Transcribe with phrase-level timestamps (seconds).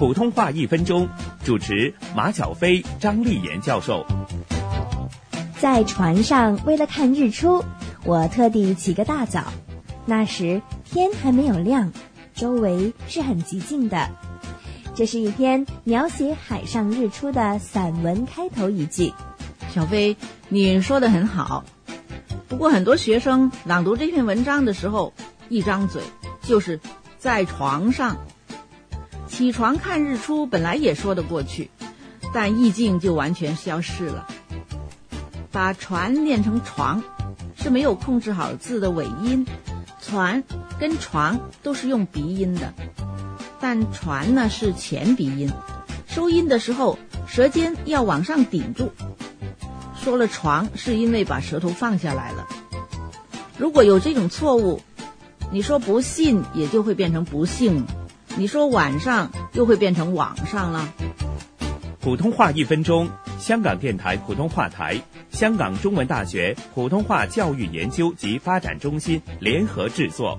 [0.00, 1.06] 普通话一分钟，
[1.44, 4.06] 主持马晓飞、张丽妍教授。
[5.58, 7.62] 在船上，为了看日出，
[8.04, 9.52] 我特地起个大早。
[10.06, 11.92] 那时天还没有亮，
[12.32, 14.08] 周围是很寂静的。
[14.94, 19.12] 这是一篇描写海上日出的散文开头一句。
[19.74, 20.16] 小飞，
[20.48, 21.62] 你说的很好。
[22.48, 25.12] 不过很多学生朗读这篇文章的时候，
[25.50, 26.00] 一张嘴
[26.40, 26.80] 就是
[27.18, 28.16] 在床上。
[29.40, 31.70] 起床看日出本来也说得过去，
[32.34, 34.28] 但意境就完全消失了。
[35.50, 37.02] 把船念成床，
[37.56, 39.46] 是没有控制好字的尾音。
[39.98, 40.44] 船
[40.78, 42.74] 跟床都是用鼻音的，
[43.58, 45.50] 但船呢是前鼻音，
[46.06, 48.92] 收音的时候舌尖要往上顶住。
[49.98, 52.46] 说了床是因为把舌头放下来了。
[53.56, 54.82] 如果有这种错误，
[55.50, 57.86] 你说不信也就会变成不幸。
[58.36, 60.88] 你说晚上又会变成网上了。
[62.00, 70.38] 普通话一分钟，香港电台普通话台、香港中文大学普通话教育研究及发展中心联合制作。